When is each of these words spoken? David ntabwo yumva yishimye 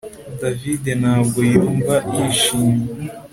David 0.41 0.83
ntabwo 1.01 1.39
yumva 1.51 1.95
yishimye 2.15 2.87